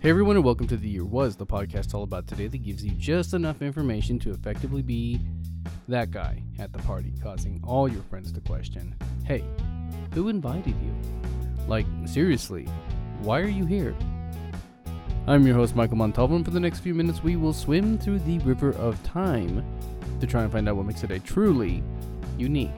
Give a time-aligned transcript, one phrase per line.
[0.00, 2.84] Hey everyone, and welcome to The Year Was, the podcast all about today that gives
[2.84, 5.18] you just enough information to effectively be
[5.88, 9.42] that guy at the party, causing all your friends to question Hey,
[10.12, 10.94] who invited you?
[11.66, 12.68] Like, seriously,
[13.20, 13.96] why are you here?
[15.26, 18.18] I'm your host, Michael Montalvo, and for the next few minutes, we will swim through
[18.20, 19.64] the river of time
[20.20, 21.82] to try and find out what makes a truly
[22.36, 22.70] unique.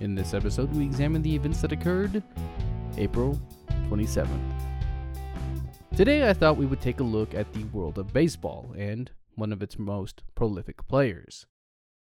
[0.00, 2.22] In this episode, we examine the events that occurred
[2.96, 3.38] April
[3.90, 4.57] 27th.
[5.98, 9.52] Today, I thought we would take a look at the world of baseball and one
[9.52, 11.44] of its most prolific players.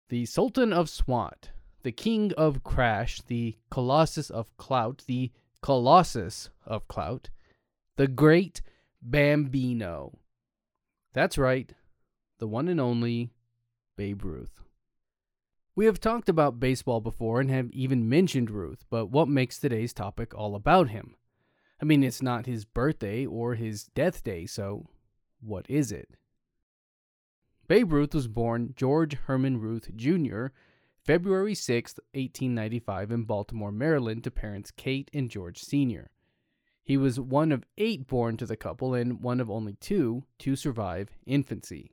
[0.09, 1.52] The Sultan of Swat,
[1.83, 7.29] the King of Crash, the Colossus of Clout, the Colossus of Clout,
[7.95, 8.63] the Great
[8.99, 10.17] Bambino.
[11.13, 11.71] That's right,
[12.39, 13.30] the one and only
[13.95, 14.63] Babe Ruth.
[15.75, 19.94] We have talked about baseball before and have even mentioned Ruth, but what makes today's
[19.94, 21.16] topic all about him?
[21.83, 24.87] I mean, it's not his birthday or his death day, so
[25.41, 26.11] what is it?
[27.67, 30.45] Babe Ruth was born George Herman Ruth Jr.
[31.03, 36.09] February 6, 1895, in Baltimore, Maryland, to parents Kate and George Sr.
[36.85, 40.55] He was one of eight born to the couple and one of only two to
[40.55, 41.92] survive infancy.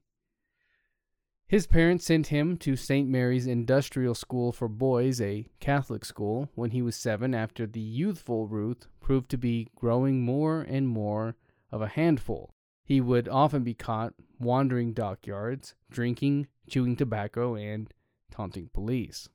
[1.51, 3.09] His parents sent him to St.
[3.09, 8.47] Mary's Industrial School for Boys, a Catholic school, when he was seven after the youthful
[8.47, 11.35] Ruth proved to be growing more and more
[11.73, 12.55] of a handful.
[12.85, 17.93] He would often be caught wandering dockyards, drinking, chewing tobacco, and
[18.31, 19.29] taunting police.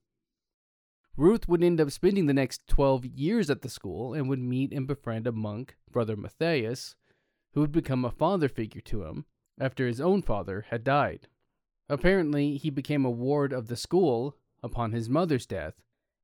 [1.18, 4.72] Ruth would end up spending the next 12 years at the school and would meet
[4.72, 6.96] and befriend a monk, Brother Matthias,
[7.52, 9.26] who would become a father figure to him
[9.60, 11.28] after his own father had died.
[11.88, 15.76] Apparently, he became a ward of the school upon his mother's death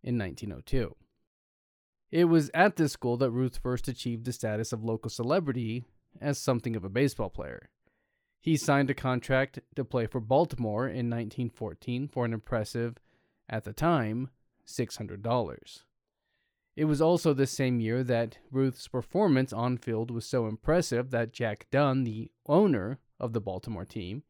[0.04, 0.96] in 1902.
[2.12, 5.86] It was at this school that Ruth first achieved the status of local celebrity
[6.20, 7.70] as something of a baseball player.
[8.42, 12.98] He signed a contract to play for Baltimore in 1914 for an impressive,
[13.48, 14.32] at the time,
[14.68, 15.84] $600.
[16.76, 21.34] It was also the same year that Ruth's performance on field was so impressive that
[21.34, 24.24] Jack Dunn, the owner of the Baltimore team,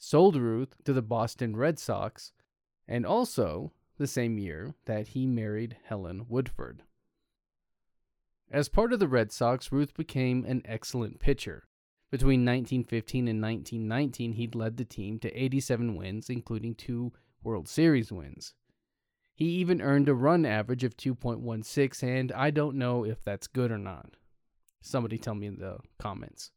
[0.00, 2.32] sold Ruth to the Boston Red Sox,
[2.88, 6.82] and also the same year that he married Helen Woodford.
[8.50, 11.68] As part of the Red Sox, Ruth became an excellent pitcher.
[12.10, 17.12] Between 1915 and 1919, he led the team to 87 wins, including two
[17.44, 18.54] World Series wins.
[19.34, 23.70] He even earned a run average of 2.16, and I don't know if that's good
[23.70, 24.16] or not.
[24.80, 26.52] Somebody tell me in the comments.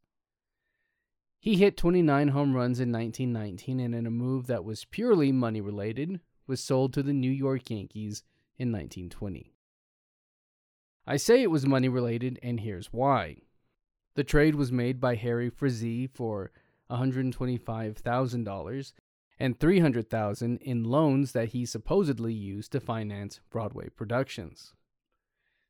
[1.43, 5.59] He hit 29 home runs in 1919 and in a move that was purely money
[5.59, 8.23] related, was sold to the New York Yankees
[8.57, 9.53] in 1920.
[11.05, 13.41] I say it was money related, and here's why.
[14.15, 16.51] The trade was made by Harry Frazee for
[16.89, 18.93] $125,000
[19.37, 24.73] and $300,000 in loans that he supposedly used to finance Broadway productions.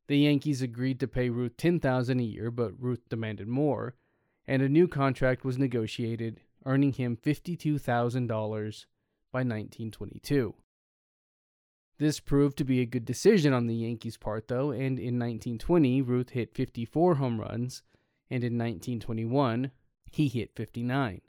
[0.05, 3.95] The Yankees agreed to pay Ruth $10,000 a year, but Ruth demanded more,
[4.47, 8.27] and a new contract was negotiated, earning him $52,000
[9.31, 10.55] by 1922.
[11.99, 16.01] This proved to be a good decision on the Yankees' part, though, and in 1920,
[16.01, 17.83] Ruth hit 54 home runs,
[18.29, 19.71] and in 1921,
[20.11, 21.21] he hit 59.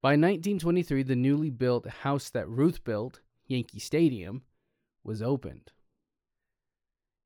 [0.00, 4.42] By 1923, the newly built house that Ruth built, Yankee Stadium,
[5.02, 5.72] was opened.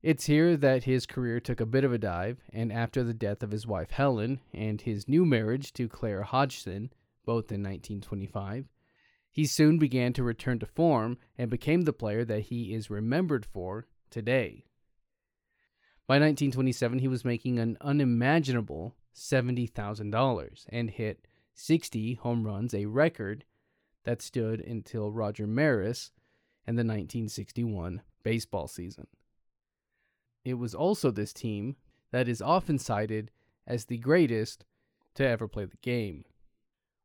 [0.01, 3.43] It's here that his career took a bit of a dive, and after the death
[3.43, 6.93] of his wife Helen and his new marriage to Claire Hodgson,
[7.25, 8.69] both in 1925,
[9.29, 13.45] he soon began to return to form and became the player that he is remembered
[13.45, 14.63] for today.
[16.07, 23.43] By 1927, he was making an unimaginable $70,000 and hit 60 home runs, a record
[24.05, 26.11] that stood until Roger Maris
[26.65, 29.07] and the 1961 baseball season.
[30.49, 31.75] It was also this team
[32.11, 33.29] that is often cited
[33.67, 34.65] as the greatest
[35.13, 36.25] to ever play the game.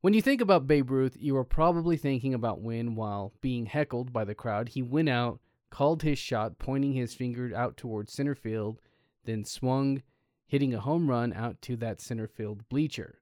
[0.01, 4.15] When you think about Babe Ruth, you are probably thinking about when, while being heckled
[4.15, 8.35] by the crowd, he went out, called his shot, pointing his finger out towards center
[8.35, 8.81] field,
[9.25, 10.03] then swung,
[10.47, 13.21] hitting a home run out to that center field bleacher.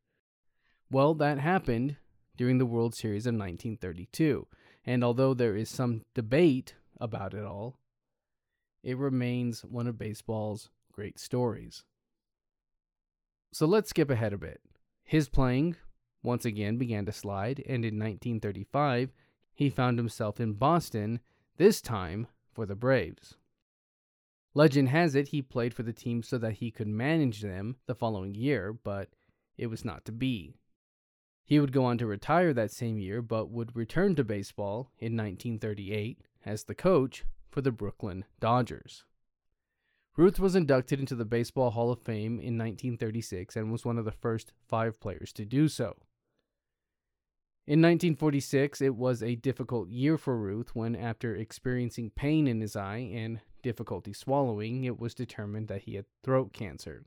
[0.88, 1.96] Well, that happened
[2.37, 4.46] during the World Series of 1932,
[4.87, 7.81] and although there is some debate about it all,
[8.82, 11.84] it remains one of baseball's great stories.
[13.52, 14.61] So let's skip ahead a bit.
[15.05, 15.76] His playing
[16.23, 19.12] once again began to slide, and in 1935,
[19.55, 21.20] he found himself in Boston,
[21.56, 23.37] this time for the Braves.
[24.55, 27.94] Legend has it he played for the team so that he could manage them the
[27.94, 29.08] following year, but
[29.56, 30.55] it was not to be.
[31.44, 35.17] He would go on to retire that same year, but would return to baseball in
[35.17, 39.04] 1938 as the coach for the Brooklyn Dodgers.
[40.16, 44.04] Ruth was inducted into the Baseball Hall of Fame in 1936 and was one of
[44.04, 45.96] the first five players to do so.
[47.64, 52.75] In 1946, it was a difficult year for Ruth when, after experiencing pain in his
[52.75, 57.05] eye and difficulty swallowing, it was determined that he had throat cancer.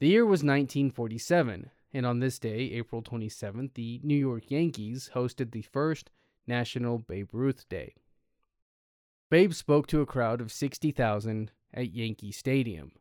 [0.00, 5.50] The year was 1947, and on this day, April 27th, the New York Yankees hosted
[5.50, 6.10] the first
[6.46, 7.94] National Babe Ruth Day.
[9.30, 12.92] Babe spoke to a crowd of 60,000 at Yankee Stadium.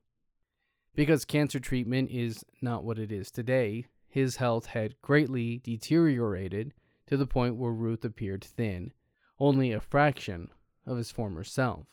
[0.94, 6.74] Because cancer treatment is not what it is today, his health had greatly deteriorated
[7.06, 8.92] to the point where Ruth appeared thin,
[9.40, 10.50] only a fraction
[10.86, 11.86] of his former self.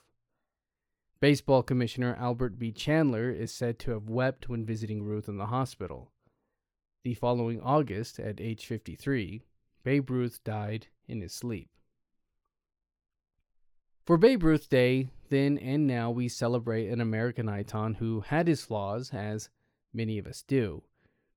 [1.20, 2.72] Baseball Commissioner Albert B.
[2.72, 6.10] Chandler is said to have wept when visiting Ruth in the hospital.
[7.04, 9.44] The following August, at age 53,
[9.84, 11.70] Babe Ruth died in his sleep.
[14.04, 18.62] For Babe Ruth Day, then and now, we celebrate an American icon who had his
[18.62, 19.48] flaws, as
[19.94, 20.82] many of us do,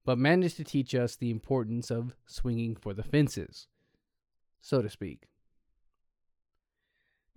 [0.03, 3.67] but managed to teach us the importance of swinging for the fences,
[4.59, 5.29] so to speak.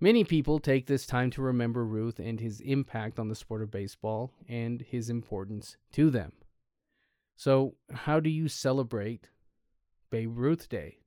[0.01, 3.71] Many people take this time to remember Ruth and his impact on the sport of
[3.71, 6.33] baseball and his importance to them.
[7.37, 9.29] So, how do you celebrate
[10.09, 10.97] Babe Ruth Day?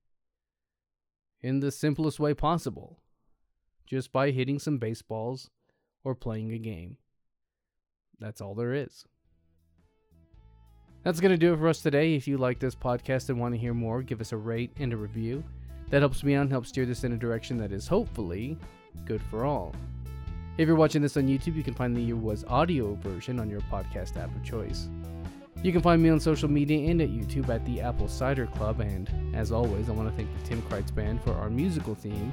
[1.43, 3.01] In the simplest way possible
[3.87, 5.51] just by hitting some baseballs
[6.05, 6.97] or playing a game.
[8.19, 9.05] That's all there is.
[11.03, 12.15] That's going to do it for us today.
[12.15, 14.93] If you like this podcast and want to hear more, give us a rate and
[14.93, 15.45] a review.
[15.91, 18.57] That helps me out and helps steer this in a direction that is hopefully
[19.05, 19.75] good for all.
[20.57, 23.51] If you're watching this on YouTube, you can find the Year Was audio version on
[23.51, 24.89] your podcast app of choice.
[25.63, 28.81] You can find me on social media and at YouTube at the Apple Cider Club.
[28.81, 32.33] And as always, I want to thank the Tim Kreitz Band for our musical theme.